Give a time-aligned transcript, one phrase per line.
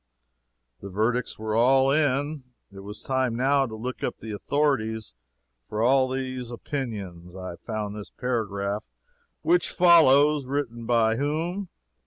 [0.79, 2.43] The verdicts were all in.
[2.71, 5.13] It was time, now, to look up the authorities
[5.69, 7.35] for all these opinions.
[7.35, 8.89] I found this paragraph,
[9.43, 10.47] which follows.
[10.47, 11.69] Written by whom?